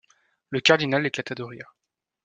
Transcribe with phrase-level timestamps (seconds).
[0.49, 1.75] Le cardinal éclata de rire.